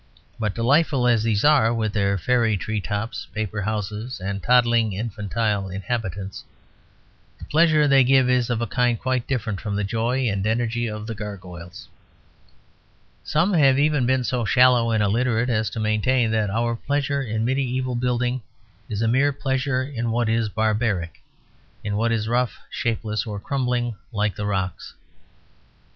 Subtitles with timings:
[0.39, 5.69] But delightful as these are, with their fairy tree tops, paper houses, and toddling, infantile
[5.69, 6.43] inhabitants,
[7.37, 10.87] the pleasure they give is of a kind quite different from the joy and energy
[10.87, 11.87] of the gargoyles.
[13.23, 17.45] Some have even been so shallow and illiterate as to maintain that our pleasure in
[17.45, 18.41] medieval building
[18.89, 21.21] is a mere pleasure in what is barbaric,
[21.83, 24.95] in what is rough, shapeless, or crumbling like the rocks.